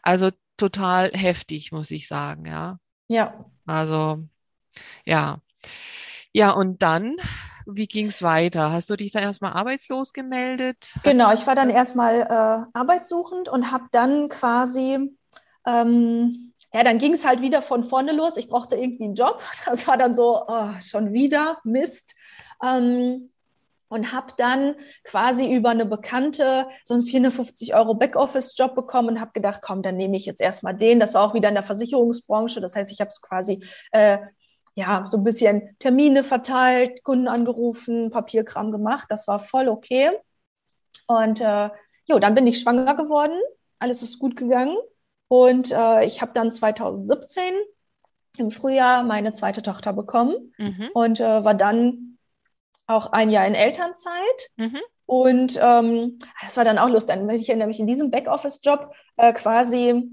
[0.04, 2.80] also total heftig, muss ich sagen, ja.
[3.10, 4.24] Ja, Also,
[5.06, 5.42] ja.
[6.34, 7.16] Ja, und dann,
[7.68, 8.72] wie ging es weiter?
[8.72, 10.94] Hast du dich da erstmal arbeitslos gemeldet?
[11.04, 11.34] Genau.
[11.34, 15.18] Ich war dann erstmal äh, arbeitssuchend und habe dann quasi,
[15.66, 18.38] ähm, ja, dann ging es halt wieder von vorne los.
[18.38, 19.42] Ich brauchte irgendwie einen Job.
[19.66, 22.16] Das war dann so, oh, schon wieder Mist.
[22.64, 23.30] Ähm,
[23.90, 29.32] und habe dann quasi über eine Bekannte so einen 450 Euro Backoffice-Job bekommen und habe
[29.34, 31.00] gedacht, komm, dann nehme ich jetzt erstmal den.
[31.00, 32.60] Das war auch wieder in der Versicherungsbranche.
[32.60, 34.18] Das heißt, ich habe es quasi äh,
[34.78, 39.08] ja so ein bisschen Termine verteilt, Kunden angerufen, Papierkram gemacht.
[39.10, 40.12] Das war voll okay.
[41.08, 41.70] Und äh,
[42.06, 43.38] jo, dann bin ich schwanger geworden.
[43.80, 44.78] Alles ist gut gegangen.
[45.30, 47.54] Und äh, ich habe dann 2017
[48.38, 52.20] im Frühjahr meine zweite Tochter bekommen Mhm, und äh, war dann
[52.86, 54.52] auch ein Jahr in Elternzeit.
[54.58, 54.80] mhm.
[55.08, 57.16] Und ähm, das war dann auch lustig.
[57.32, 60.04] Ich nämlich in diesem Backoffice-Job äh, quasi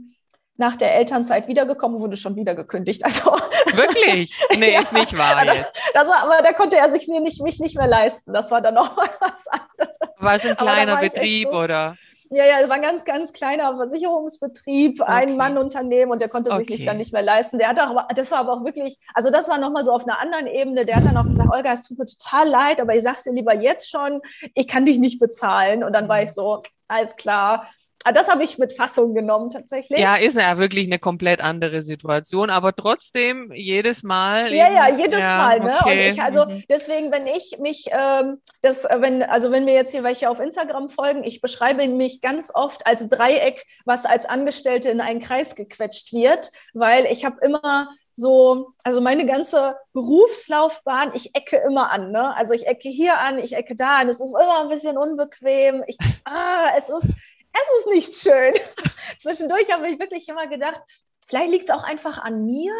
[0.57, 3.03] nach der Elternzeit wiedergekommen, wurde schon wieder gekündigt.
[3.05, 3.33] Also
[3.75, 4.39] Wirklich?
[4.57, 4.81] Nee, Ja.
[4.83, 5.77] ist nicht wahr Ja, jetzt.
[5.95, 8.33] das war, aber da konnte er sich mir nicht, mich nicht mehr leisten.
[8.33, 9.99] Das war dann auch mal was anderes.
[10.19, 11.97] War es ein kleiner Betrieb so- oder?
[12.31, 15.11] Ja, ja, es war ein ganz, ganz kleiner Versicherungsbetrieb, Okay.
[15.11, 16.85] ein Mann-Unternehmen und der konnte sich mich Okay.
[16.87, 17.59] dann nicht mehr leisten.
[17.59, 20.19] Der hat auch, das war aber auch wirklich, also das war nochmal so auf einer
[20.19, 20.85] anderen Ebene.
[20.85, 23.33] Der hat dann auch gesagt, Olga, es tut mir total leid, aber ich sag's dir
[23.33, 24.21] lieber jetzt schon,
[24.55, 25.85] ich kann dich nicht bezahlen.
[25.85, 26.25] Und dann war Mhm.
[26.25, 27.69] ich so, alles klar.
[28.07, 29.99] Ah, Das habe ich mit Fassung genommen tatsächlich.
[29.99, 34.53] Ja, ist ja wirklich eine komplett andere Situation, aber trotzdem jedes Mal.
[34.53, 35.77] Ja, eben- ja, jedes ja, Mal, ne?
[35.81, 36.09] okay.
[36.09, 36.65] Und ich, also mhm.
[36.69, 40.39] deswegen, wenn ich mich, ähm, das, äh, wenn, also wenn mir jetzt hier welche auf
[40.39, 45.57] Instagram folgen, ich beschreibe mich ganz oft als Dreieck, was als Angestellte in einen Kreis
[45.57, 52.13] gequetscht wird, weil ich habe immer so, also meine ganze Berufslaufbahn, ich ecke immer an,
[52.13, 52.37] ne?
[52.37, 54.09] Also ich ecke hier an, ich ecke da an.
[54.09, 55.83] Es ist immer ein bisschen unbequem.
[55.89, 57.13] Ich, ah, es ist,
[57.55, 58.53] es ist nicht schön.
[59.19, 60.81] Zwischendurch habe ich wirklich immer gedacht,
[61.27, 62.75] Vielleicht liegt es auch einfach an mir,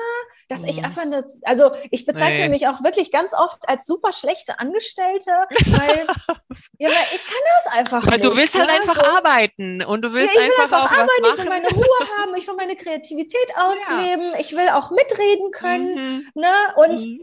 [0.49, 0.69] dass mhm.
[0.69, 2.49] ich einfach eine, also ich bezeichne nee.
[2.51, 6.07] mich auch wirklich ganz oft als super schlechte Angestellte, weil,
[6.79, 8.25] ja, weil ich kann das einfach weil nicht.
[8.25, 8.75] Du willst halt ne?
[8.75, 9.17] einfach so.
[9.17, 11.39] arbeiten und du willst ja, einfach, einfach, auch arbeiten, was machen.
[11.39, 14.39] Ich will meine Ruhe haben, ich will meine Kreativität ausleben, ja.
[14.39, 16.31] ich will auch mitreden können, mhm.
[16.35, 16.53] ne?
[16.77, 17.21] Und, mhm.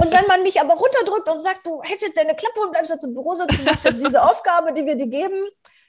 [0.00, 2.90] und wenn man mich aber runterdrückt und sagt, du hältst jetzt deine Klappe und bleibst
[2.90, 5.44] jetzt im Büro sitzen, du machst jetzt diese Aufgabe, die wir dir geben,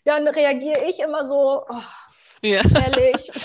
[0.06, 1.82] dann reagiere ich immer so, oh,
[2.41, 2.62] ja.
[2.62, 3.32] ehrlich.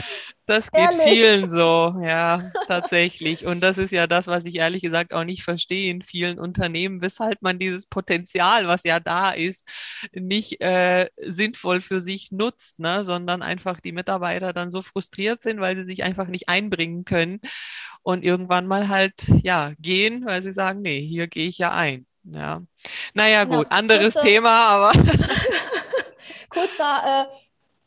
[0.47, 1.05] Das geht Ehrlich?
[1.05, 3.47] vielen so, ja, tatsächlich.
[3.47, 7.03] Und das ist ja das, was ich ehrlich gesagt auch nicht verstehe in vielen Unternehmen,
[7.03, 9.69] weshalb man dieses Potenzial, was ja da ist,
[10.13, 13.05] nicht äh, sinnvoll für sich nutzt, ne?
[13.05, 17.41] sondern einfach die Mitarbeiter dann so frustriert sind, weil sie sich einfach nicht einbringen können
[18.03, 22.07] und irgendwann mal halt, ja, gehen, weil sie sagen, nee, hier gehe ich ja ein.
[22.25, 22.61] Ja.
[23.15, 23.77] Naja, gut, genau.
[23.77, 24.93] anderes Thema, aber.
[26.51, 27.25] kurzer, äh,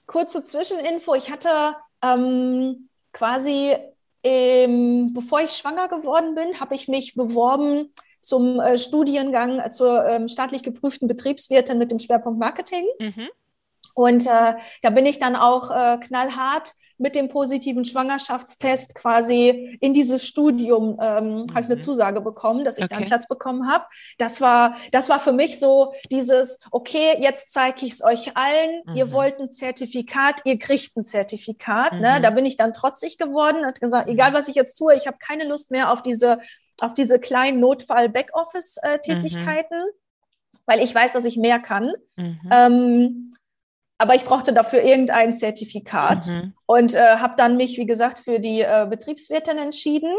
[0.08, 1.13] kurze Zwischeninfo.
[1.15, 3.76] Ich hatte ähm, quasi,
[4.23, 10.06] ähm, bevor ich schwanger geworden bin, habe ich mich beworben zum äh, Studiengang äh, zur
[10.06, 12.86] ähm, staatlich geprüften Betriebswirtin mit dem Schwerpunkt Marketing.
[12.99, 13.30] Mhm.
[13.93, 19.93] Und äh, da bin ich dann auch äh, knallhart mit dem positiven Schwangerschaftstest quasi in
[19.93, 21.47] dieses Studium ähm, mhm.
[21.49, 22.93] habe ich eine Zusage bekommen, dass ich okay.
[22.93, 23.83] da einen Platz bekommen habe.
[24.17, 28.83] Das war, das war für mich so dieses, okay, jetzt zeige ich es euch allen,
[28.85, 28.95] mhm.
[28.95, 31.91] ihr wollt ein Zertifikat, ihr kriegt ein Zertifikat.
[31.91, 31.97] Ne?
[31.97, 32.03] Mhm.
[32.03, 32.21] Ne?
[32.21, 34.35] Da bin ich dann trotzig geworden, hat gesagt, egal mhm.
[34.35, 36.39] was ich jetzt tue, ich habe keine Lust mehr auf diese,
[36.79, 39.77] auf diese kleinen Notfall-Backoffice-Tätigkeiten.
[39.77, 39.91] Mhm.
[40.65, 41.91] Weil ich weiß, dass ich mehr kann.
[42.15, 42.39] Mhm.
[42.49, 43.33] Ähm,
[44.03, 46.53] aber ich brauchte dafür irgendein Zertifikat mhm.
[46.65, 50.13] und äh, habe dann mich, wie gesagt, für die äh, Betriebswirtin entschieden.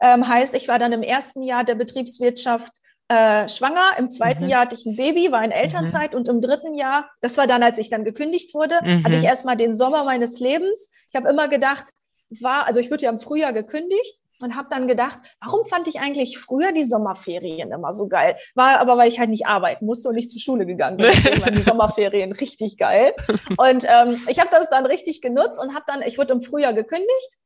[0.00, 2.70] Ähm, heißt, ich war dann im ersten Jahr der Betriebswirtschaft
[3.08, 4.50] äh, schwanger, im zweiten mhm.
[4.50, 6.20] Jahr hatte ich ein Baby, war in Elternzeit mhm.
[6.20, 9.02] und im dritten Jahr, das war dann, als ich dann gekündigt wurde, mhm.
[9.02, 10.92] hatte ich erstmal den Sommer meines Lebens.
[11.10, 11.86] Ich habe immer gedacht,
[12.30, 16.00] war, also ich wurde ja im Frühjahr gekündigt und habe dann gedacht, warum fand ich
[16.00, 18.36] eigentlich früher die Sommerferien immer so geil?
[18.54, 21.06] War aber, weil ich halt nicht arbeiten musste und nicht zur Schule gegangen bin.
[21.06, 23.14] Deswegen waren die Sommerferien richtig geil.
[23.56, 26.72] Und ähm, ich habe das dann richtig genutzt und habe dann, ich wurde im Frühjahr
[26.72, 27.38] gekündigt,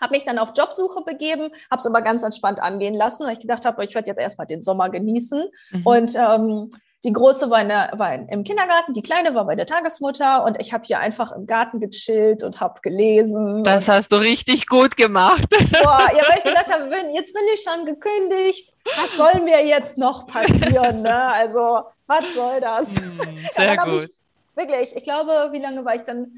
[0.00, 3.40] habe mich dann auf Jobsuche begeben, habe es aber ganz entspannt angehen lassen, weil ich
[3.40, 5.44] gedacht habe, ich werde jetzt erstmal den Sommer genießen.
[5.70, 5.86] Mhm.
[5.86, 6.70] Und ähm,
[7.04, 10.60] die Große war, in der, war im Kindergarten, die Kleine war bei der Tagesmutter und
[10.60, 13.64] ich habe hier einfach im Garten gechillt und habe gelesen.
[13.64, 15.48] Das hast du richtig gut gemacht.
[15.82, 19.96] Boah, ja, weil ich gedacht habe, jetzt bin ich schon gekündigt, was soll mir jetzt
[19.96, 21.00] noch passieren?
[21.02, 21.14] Ne?
[21.14, 22.86] Also, was soll das?
[22.88, 23.20] Hm,
[23.56, 24.02] sehr ja, gut.
[24.02, 24.10] Ich,
[24.56, 26.32] wirklich, ich glaube, wie lange war ich dann?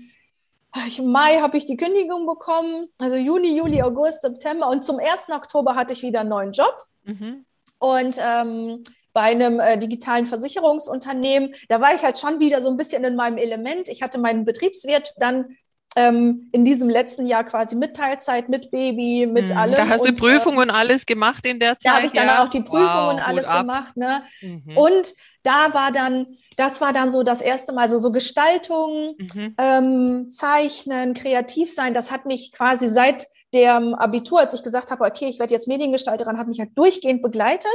[0.97, 5.29] Im Mai habe ich die Kündigung bekommen, also Juni, Juli, August, September und zum 1.
[5.29, 6.87] Oktober hatte ich wieder einen neuen Job.
[7.05, 7.45] Mhm.
[7.79, 11.55] Und ähm, bei einem äh, digitalen Versicherungsunternehmen.
[11.69, 13.89] Da war ich halt schon wieder so ein bisschen in meinem Element.
[13.89, 15.57] Ich hatte meinen Betriebswirt dann
[15.95, 19.57] ähm, in diesem letzten Jahr quasi mit Teilzeit, mit Baby, mit mhm.
[19.57, 19.75] allem.
[19.75, 21.93] Da hast du Prüfungen äh, alles gemacht in der Zeit?
[21.93, 22.45] Da habe ich dann ja?
[22.45, 23.97] auch die Prüfungen wow, alles gemacht.
[23.97, 24.23] Ne?
[24.41, 24.77] Mhm.
[24.77, 29.55] Und da war dann, das war dann so das erste Mal so, so Gestaltung, mhm.
[29.59, 31.95] ähm, Zeichnen, kreativ sein.
[31.95, 35.69] Das hat mich quasi seit dem Abitur, als ich gesagt habe, okay, ich werde jetzt
[35.69, 37.69] Mediengestalterin, hat mich halt durchgehend begleitet.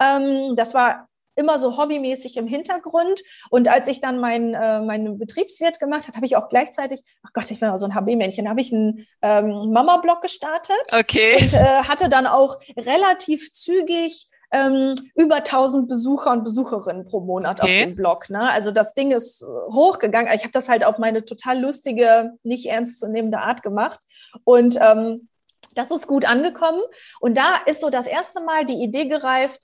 [0.00, 3.22] Ähm, das war immer so hobbymäßig im Hintergrund.
[3.50, 7.32] Und als ich dann meinen äh, mein Betriebswirt gemacht habe, habe ich auch gleichzeitig, ach
[7.32, 10.82] Gott, ich bin auch so ein HB-Männchen, habe ich einen ähm, Mama-Blog gestartet.
[10.92, 11.36] Okay.
[11.40, 17.62] Und äh, hatte dann auch relativ zügig ähm, über 1000 Besucher und Besucherinnen pro Monat
[17.62, 17.80] okay.
[17.80, 18.28] auf dem Blog.
[18.28, 18.50] Ne?
[18.50, 20.32] Also das Ding ist hochgegangen.
[20.34, 24.00] Ich habe das halt auf meine total lustige, nicht ernstzunehmende Art gemacht.
[24.44, 25.28] Und ähm,
[25.74, 26.82] das ist gut angekommen.
[27.20, 29.62] Und da ist so das erste Mal die Idee gereift,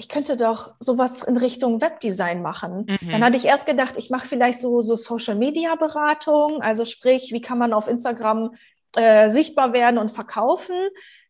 [0.00, 2.86] ich könnte doch sowas in Richtung Webdesign machen.
[2.88, 3.10] Mhm.
[3.10, 7.32] Dann hatte ich erst gedacht, ich mache vielleicht so, so Social Media Beratung, also sprich,
[7.32, 8.54] wie kann man auf Instagram
[8.96, 10.74] äh, sichtbar werden und verkaufen.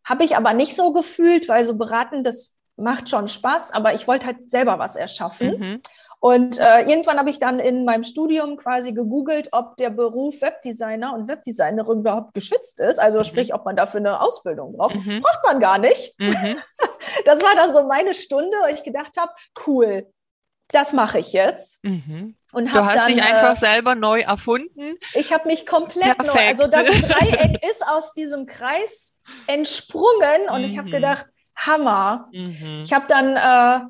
[0.04, 4.06] Habe ich aber nicht so gefühlt, weil so beraten, das macht schon Spaß, aber ich
[4.06, 5.58] wollte halt selber was erschaffen.
[5.58, 5.82] Mhm.
[6.22, 11.14] Und äh, irgendwann habe ich dann in meinem Studium quasi gegoogelt, ob der Beruf Webdesigner
[11.14, 13.00] und Webdesignerin überhaupt geschützt ist.
[13.00, 13.24] Also mhm.
[13.24, 14.96] sprich, ob man dafür eine Ausbildung braucht.
[14.96, 15.22] Mhm.
[15.22, 16.18] Braucht man gar nicht.
[16.18, 16.58] Mhm.
[17.24, 19.32] Das war dann so meine Stunde, wo ich gedacht habe,
[19.66, 20.06] cool,
[20.68, 21.84] das mache ich jetzt.
[21.84, 22.36] Mhm.
[22.52, 24.96] Und du hast dann, dich einfach äh, selber neu erfunden.
[25.14, 26.34] Ich habe mich komplett Perfekt.
[26.34, 26.40] neu.
[26.48, 30.92] Also das Dreieck ist aus diesem Kreis entsprungen und ich habe mhm.
[30.92, 32.28] gedacht, Hammer.
[32.32, 32.82] Mhm.
[32.84, 33.86] Ich habe dann äh,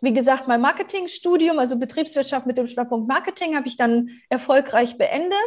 [0.00, 5.38] wie gesagt, mein Marketingstudium, also Betriebswirtschaft mit dem Schwerpunkt Marketing, habe ich dann erfolgreich beendet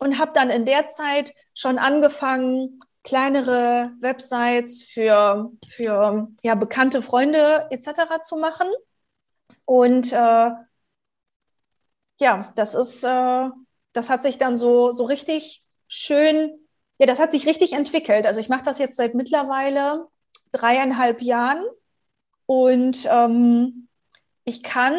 [0.00, 7.66] und habe dann in der Zeit schon angefangen, kleinere Websites für, für ja, bekannte Freunde
[7.70, 8.22] etc.
[8.22, 8.66] zu machen.
[9.66, 10.50] Und äh,
[12.18, 13.48] ja, das ist, äh,
[13.92, 16.64] das hat sich dann so, so richtig schön
[16.98, 18.26] ja, das hat sich richtig entwickelt.
[18.26, 20.06] Also ich mache das jetzt seit mittlerweile
[20.52, 21.64] dreieinhalb Jahren
[22.46, 23.88] und ähm,
[24.44, 24.96] ich kann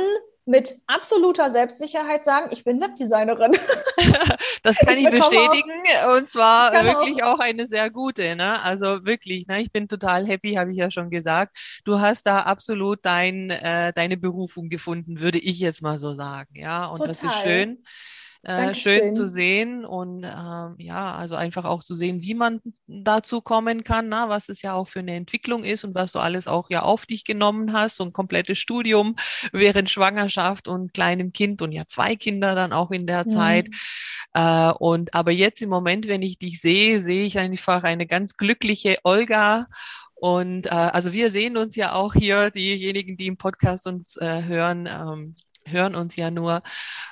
[0.48, 3.52] mit absoluter Selbstsicherheit sagen, ich bin Webdesignerin.
[4.64, 5.72] das kann ich, ich bestätigen
[6.04, 8.36] auch, und zwar wirklich auch, auch, eine sehr gute.
[8.36, 8.62] Ne?
[8.62, 9.62] Also wirklich, ne?
[9.62, 11.58] ich bin total happy, habe ich ja schon gesagt.
[11.84, 16.56] Du hast da absolut dein, äh, deine Berufung gefunden, würde ich jetzt mal so sagen.
[16.56, 17.08] Ja, und total.
[17.08, 17.84] das ist schön.
[18.48, 20.28] Äh, schön zu sehen und äh,
[20.78, 24.74] ja, also einfach auch zu sehen, wie man dazu kommen kann, na, was es ja
[24.74, 27.96] auch für eine Entwicklung ist und was du alles auch ja auf dich genommen hast,
[27.96, 29.16] so ein komplettes Studium
[29.52, 33.30] während Schwangerschaft und kleinem Kind und ja zwei Kinder dann auch in der mhm.
[33.30, 33.70] Zeit.
[34.36, 38.38] Äh, und aber jetzt im Moment, wenn ich dich sehe, sehe ich einfach eine ganz
[38.38, 39.66] glückliche Olga
[40.14, 44.44] und äh, also wir sehen uns ja auch hier, diejenigen, die im Podcast uns äh,
[44.44, 46.62] hören, ähm, hören uns ja nur.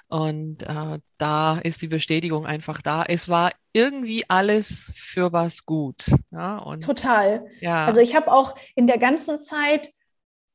[0.08, 3.04] Und äh, da ist die Bestätigung einfach da.
[3.08, 6.06] Es war irgendwie alles für was gut.
[6.32, 7.46] Ja, und, Total.
[7.60, 7.86] Ja.
[7.86, 9.92] Also ich habe auch in der ganzen Zeit,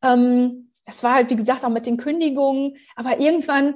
[0.03, 3.75] ähm, es war halt wie gesagt auch mit den Kündigungen, aber irgendwann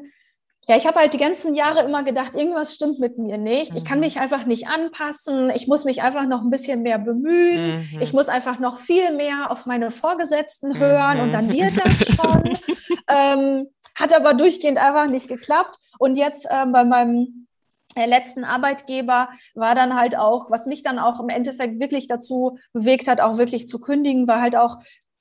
[0.69, 3.75] ja, ich habe halt die ganzen Jahre immer gedacht, irgendwas stimmt mit mir nicht.
[3.75, 4.05] Ich kann mhm.
[4.05, 5.51] mich einfach nicht anpassen.
[5.51, 7.89] Ich muss mich einfach noch ein bisschen mehr bemühen.
[7.93, 8.01] Mhm.
[8.01, 11.23] Ich muss einfach noch viel mehr auf meine Vorgesetzten hören mhm.
[11.25, 12.59] und dann wird das schon.
[13.09, 15.77] ähm, hat aber durchgehend einfach nicht geklappt.
[15.99, 17.47] Und jetzt äh, bei meinem
[17.95, 22.59] äh, letzten Arbeitgeber war dann halt auch, was mich dann auch im Endeffekt wirklich dazu
[22.73, 24.79] bewegt hat, auch wirklich zu kündigen, war halt auch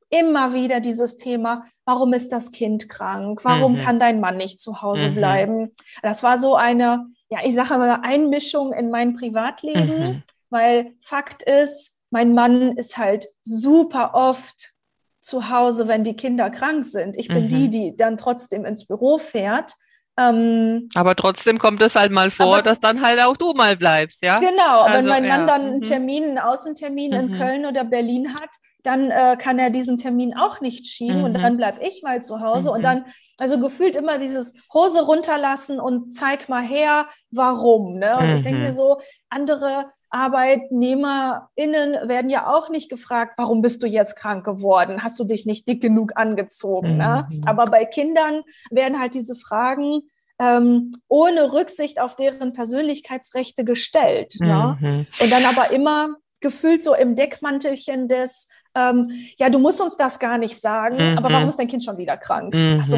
[0.09, 3.43] immer wieder dieses Thema, warum ist das Kind krank?
[3.43, 3.81] Warum mhm.
[3.81, 5.15] kann dein Mann nicht zu Hause mhm.
[5.15, 5.75] bleiben?
[6.03, 10.23] Das war so eine, ja, ich sage mal, Einmischung in mein Privatleben, mhm.
[10.49, 14.73] weil Fakt ist, mein Mann ist halt super oft
[15.21, 17.15] zu Hause, wenn die Kinder krank sind.
[17.15, 17.71] Ich bin die, mhm.
[17.71, 19.75] die dann trotzdem ins Büro fährt.
[20.17, 23.77] Ähm, aber trotzdem kommt es halt mal vor, aber, dass dann halt auch du mal
[23.77, 24.39] bleibst, ja?
[24.39, 25.45] Genau, also, wenn mein Mann ja.
[25.47, 25.81] dann einen mhm.
[25.83, 27.37] Termin, einen Außentermin in mhm.
[27.37, 28.49] Köln oder Berlin hat,
[28.83, 31.23] dann äh, kann er diesen Termin auch nicht schieben mhm.
[31.25, 32.75] und dann bleibe ich mal zu Hause mhm.
[32.75, 33.05] und dann,
[33.37, 37.99] also gefühlt immer dieses Hose runterlassen und zeig mal her, warum.
[37.99, 38.17] Ne?
[38.17, 38.35] Und mhm.
[38.35, 44.15] ich denke mir so, andere ArbeitnehmerInnen werden ja auch nicht gefragt, warum bist du jetzt
[44.15, 45.03] krank geworden?
[45.03, 46.97] Hast du dich nicht dick genug angezogen?
[46.97, 47.27] Ne?
[47.29, 47.41] Mhm.
[47.45, 50.01] Aber bei Kindern werden halt diese Fragen
[50.39, 54.35] ähm, ohne Rücksicht auf deren Persönlichkeitsrechte gestellt.
[54.39, 54.77] Ne?
[54.79, 54.87] Mhm.
[54.87, 55.07] Ne?
[55.21, 60.19] Und dann aber immer gefühlt so im Deckmantelchen des, ähm, ja, du musst uns das
[60.19, 61.17] gar nicht sagen, mhm.
[61.17, 62.53] aber warum ist dein Kind schon wieder krank?
[62.53, 62.79] Mhm.
[62.81, 62.97] Also,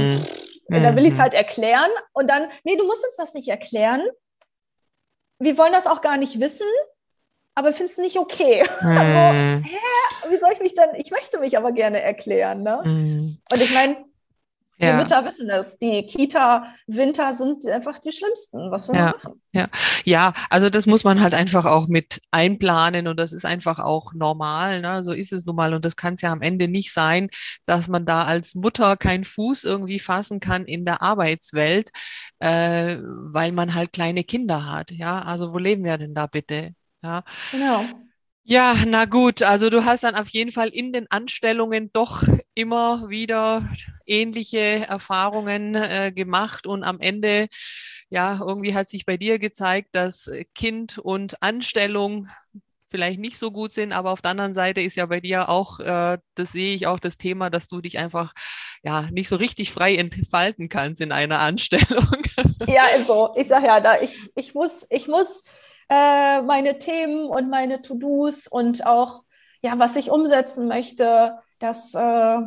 [0.69, 1.21] da will ich es mhm.
[1.21, 4.01] halt erklären und dann, nee, du musst uns das nicht erklären.
[5.37, 6.67] Wir wollen das auch gar nicht wissen,
[7.55, 8.63] aber ich finde es nicht okay.
[8.81, 8.97] Mhm.
[8.97, 12.63] Also, hä, wie soll ich mich denn, ich möchte mich aber gerne erklären.
[12.63, 12.81] Ne?
[12.83, 13.37] Mhm.
[13.51, 13.97] Und ich meine,
[14.79, 14.97] die ja.
[14.97, 15.77] Mütter wissen es.
[15.77, 18.71] Die Kita-Winter sind einfach die schlimmsten.
[18.71, 19.05] Was wir ja.
[19.11, 19.41] machen?
[19.51, 19.67] Ja.
[20.03, 24.13] ja, also das muss man halt einfach auch mit einplanen und das ist einfach auch
[24.13, 24.81] normal.
[24.81, 25.03] Ne?
[25.03, 25.73] So ist es nun mal.
[25.73, 27.29] Und das kann es ja am Ende nicht sein,
[27.65, 31.91] dass man da als Mutter keinen Fuß irgendwie fassen kann in der Arbeitswelt,
[32.39, 34.91] äh, weil man halt kleine Kinder hat.
[34.91, 36.73] Ja, also wo leben wir denn da bitte?
[37.03, 37.23] Ja.
[37.51, 37.85] Genau.
[38.45, 42.23] Ja, na gut, also du hast dann auf jeden Fall in den Anstellungen doch
[42.55, 43.69] immer wieder
[44.05, 47.47] ähnliche Erfahrungen äh, gemacht und am Ende,
[48.09, 52.27] ja, irgendwie hat sich bei dir gezeigt, dass Kind und Anstellung
[52.89, 55.79] vielleicht nicht so gut sind, aber auf der anderen Seite ist ja bei dir auch,
[55.79, 58.33] äh, das sehe ich auch das Thema, dass du dich einfach
[58.83, 62.07] ja nicht so richtig frei entfalten kannst in einer Anstellung.
[62.67, 65.43] Ja, also ich sage ja, da ich, ich muss, ich muss
[65.89, 69.23] äh, meine Themen und meine To-Dos und auch,
[69.61, 72.37] ja, was ich umsetzen möchte, das äh,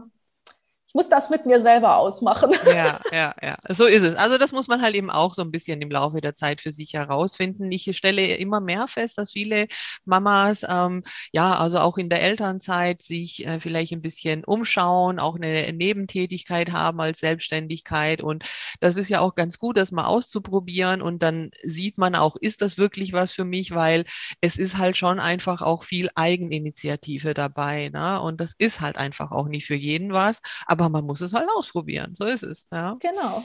[0.96, 2.52] muss das mit mir selber ausmachen.
[2.64, 3.56] Ja, ja, ja.
[3.68, 4.16] So ist es.
[4.16, 6.72] Also das muss man halt eben auch so ein bisschen im Laufe der Zeit für
[6.72, 7.70] sich herausfinden.
[7.70, 9.66] Ich stelle immer mehr fest, dass viele
[10.06, 15.36] Mamas, ähm, ja, also auch in der Elternzeit sich äh, vielleicht ein bisschen umschauen, auch
[15.36, 18.22] eine Nebentätigkeit haben als Selbstständigkeit.
[18.22, 18.44] Und
[18.80, 21.02] das ist ja auch ganz gut, das mal auszuprobieren.
[21.02, 23.74] Und dann sieht man auch, ist das wirklich was für mich?
[23.74, 24.06] Weil
[24.40, 27.90] es ist halt schon einfach auch viel Eigeninitiative dabei.
[27.90, 28.18] Ne?
[28.18, 30.40] Und das ist halt einfach auch nicht für jeden was.
[30.64, 32.14] Aber aber man muss es halt ausprobieren.
[32.16, 32.68] So ist es.
[32.72, 32.96] Ja.
[33.00, 33.42] Genau.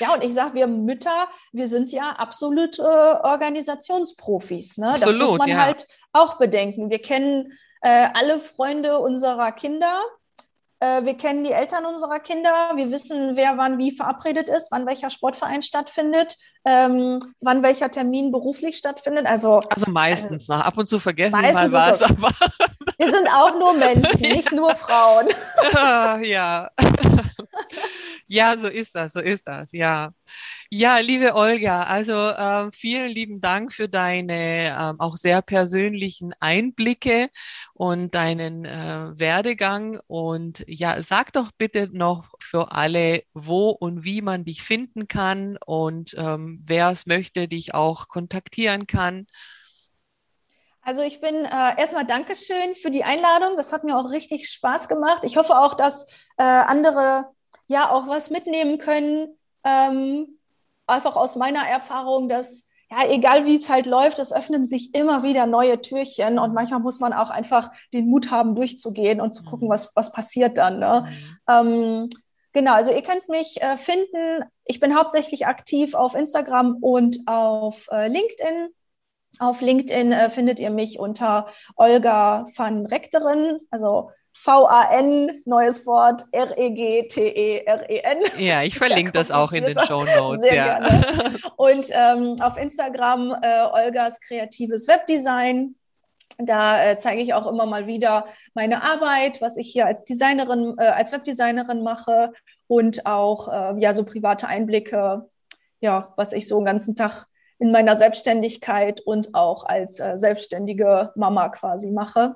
[0.00, 4.78] Ja, und ich sage, wir Mütter, wir sind ja absolut äh, Organisationsprofis.
[4.78, 4.90] Ne?
[4.90, 5.62] Absolut, das muss man ja.
[5.64, 6.90] halt auch bedenken.
[6.90, 10.02] Wir kennen äh, alle Freunde unserer Kinder.
[10.80, 12.72] Äh, wir kennen die Eltern unserer Kinder.
[12.74, 18.32] Wir wissen, wer wann wie verabredet ist, wann welcher Sportverein stattfindet, ähm, wann welcher Termin
[18.32, 19.26] beruflich stattfindet.
[19.26, 20.48] Also, also meistens.
[20.48, 22.30] Äh, ab und zu vergessen wir mal was, aber
[22.98, 25.28] Wir sind auch nur Menschen, nicht nur Frauen.
[26.24, 26.70] ja.
[28.26, 30.10] ja, so ist das, so ist das, ja.
[30.70, 37.28] Ja, liebe Olga, also äh, vielen lieben Dank für deine äh, auch sehr persönlichen Einblicke
[37.74, 40.00] und deinen äh, Werdegang.
[40.08, 45.58] Und ja, sag doch bitte noch für alle, wo und wie man dich finden kann
[45.64, 49.26] und ähm, wer es möchte, dich auch kontaktieren kann.
[50.82, 53.56] Also ich bin äh, erstmal Dankeschön für die Einladung.
[53.56, 55.22] Das hat mir auch richtig Spaß gemacht.
[55.24, 57.26] Ich hoffe auch, dass äh, andere
[57.66, 59.38] ja auch was mitnehmen können.
[59.64, 60.38] Ähm,
[60.86, 65.22] einfach aus meiner Erfahrung, dass ja, egal wie es halt läuft, es öffnen sich immer
[65.22, 69.44] wieder neue Türchen und manchmal muss man auch einfach den Mut haben, durchzugehen und zu
[69.44, 69.72] gucken, mhm.
[69.72, 70.78] was, was passiert dann.
[70.78, 71.08] Ne?
[71.08, 71.38] Mhm.
[71.48, 72.10] Ähm,
[72.54, 74.44] genau, also ihr könnt mich äh, finden.
[74.64, 78.68] Ich bin hauptsächlich aktiv auf Instagram und auf äh, LinkedIn.
[79.38, 88.18] Auf LinkedIn äh, findet ihr mich unter Olga van Rechterin, also V-A-N, neues Wort, R-E-G-T-E-R-E-N.
[88.38, 90.44] Ja, ich verlinke das auch in den Show Notes.
[90.46, 90.78] Ja.
[90.78, 91.38] gerne.
[91.56, 95.76] Und ähm, auf Instagram äh, Olgas kreatives Webdesign.
[96.38, 100.74] Da äh, zeige ich auch immer mal wieder meine Arbeit, was ich hier als Designerin,
[100.78, 102.32] äh, als Webdesignerin mache
[102.66, 105.28] und auch äh, ja so private Einblicke,
[105.80, 107.26] ja, was ich so den ganzen Tag
[107.58, 112.34] in meiner Selbstständigkeit und auch als äh, selbstständige Mama quasi mache.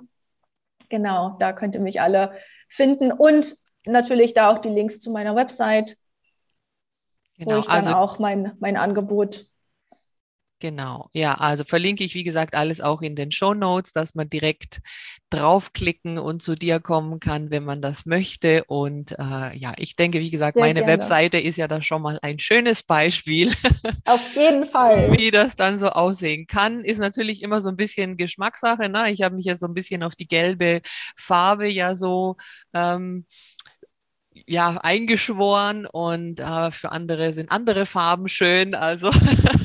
[0.89, 2.33] Genau, da könnt ihr mich alle
[2.69, 5.97] finden und natürlich da auch die Links zu meiner Website,
[7.37, 9.47] genau, wo ich dann also, auch mein, mein Angebot
[10.61, 14.29] Genau, ja, also verlinke ich, wie gesagt, alles auch in den Show Notes, dass man
[14.29, 14.81] direkt
[15.31, 18.65] draufklicken und zu dir kommen kann, wenn man das möchte.
[18.65, 20.93] Und äh, ja, ich denke, wie gesagt, Sehr meine gerne.
[20.95, 23.53] Webseite ist ja da schon mal ein schönes Beispiel.
[24.07, 25.13] Auf jeden Fall.
[25.19, 28.89] wie das dann so aussehen kann, ist natürlich immer so ein bisschen Geschmackssache.
[28.89, 29.11] Ne?
[29.11, 30.81] Ich habe mich ja so ein bisschen auf die gelbe
[31.17, 32.37] Farbe ja so
[32.75, 33.27] ähm,
[34.47, 38.75] ja, eingeschworen und äh, für andere sind andere Farben schön.
[38.75, 39.11] Also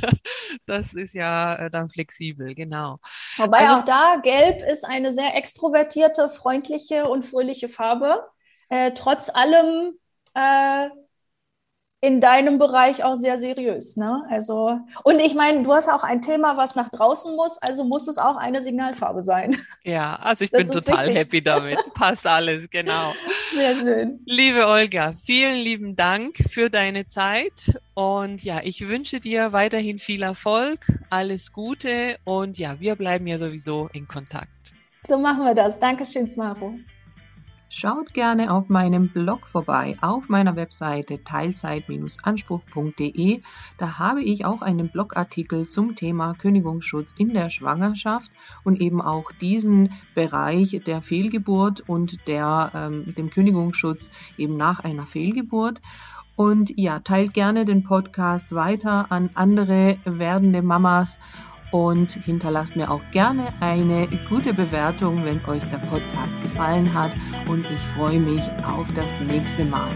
[0.65, 2.97] das ist ja äh, dann flexibel, genau.
[3.37, 8.25] Wobei also, auch da Gelb ist eine sehr extrovertierte, freundliche und fröhliche Farbe.
[8.69, 9.93] Äh, trotz allem
[10.33, 10.89] äh,
[12.03, 13.95] in deinem Bereich auch sehr seriös.
[13.95, 14.25] Ne?
[14.29, 18.09] Also, und ich meine, du hast auch ein Thema, was nach draußen muss, also muss
[18.09, 19.55] es auch eine Signalfarbe sein.
[19.85, 21.21] Ja, also ich das bin total wichtig.
[21.21, 21.77] happy damit.
[21.93, 23.13] Passt alles, genau.
[23.53, 24.19] Sehr schön.
[24.25, 27.79] Liebe Olga, vielen lieben Dank für deine Zeit.
[27.93, 33.37] Und ja, ich wünsche dir weiterhin viel Erfolg, alles Gute und ja, wir bleiben ja
[33.37, 34.49] sowieso in Kontakt.
[35.07, 35.79] So machen wir das.
[35.79, 36.73] Dankeschön, Smaro.
[37.75, 43.41] Schaut gerne auf meinem Blog vorbei, auf meiner Webseite teilzeit-anspruch.de.
[43.79, 48.31] Da habe ich auch einen Blogartikel zum Thema Kündigungsschutz in der Schwangerschaft
[48.63, 55.07] und eben auch diesen Bereich der Fehlgeburt und der, ähm, dem Kündigungsschutz eben nach einer
[55.07, 55.81] Fehlgeburt.
[56.35, 61.17] Und ja, teilt gerne den Podcast weiter an andere werdende Mamas
[61.73, 67.11] und hinterlasst mir auch gerne eine gute Bewertung, wenn euch der Podcast gefallen hat
[67.47, 69.89] und ich freue mich auf das nächste Mal.